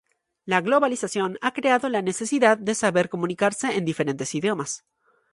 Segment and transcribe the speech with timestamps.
[0.45, 4.83] La globalización ha creado la necesidad de saber comunicarse en diferentes idiomas.